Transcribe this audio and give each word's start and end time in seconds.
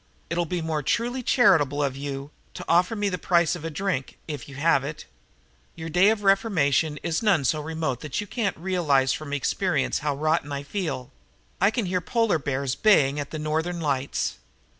It'll 0.31 0.47
be 0.47 0.63
more 0.63 0.81
truly 0.81 1.21
charitable 1.21 1.83
of 1.83 1.95
you 1.95 2.31
to 2.55 2.65
offer 2.67 2.95
me 2.95 3.07
the 3.07 3.19
price 3.19 3.55
of 3.55 3.63
a 3.63 3.69
drink 3.69 4.17
if 4.27 4.49
you 4.49 4.55
have 4.55 4.83
it. 4.83 5.05
Your 5.75 5.89
day 5.89 6.09
of 6.09 6.23
reformation 6.23 6.97
is 7.03 7.21
none 7.21 7.45
so 7.45 7.61
remote 7.61 8.19
you 8.19 8.25
can't 8.25 8.57
realize 8.57 9.13
from 9.13 9.31
experience 9.31 9.99
how 9.99 10.15
rotten 10.15 10.51
I 10.51 10.63
feel. 10.63 11.11
I 11.61 11.69
can 11.69 11.85
hear 11.85 12.01
polar 12.01 12.39
bears 12.39 12.73
baying 12.73 13.19
at 13.19 13.29
the 13.29 13.37
Northern 13.37 13.79
Lights." 13.79 14.39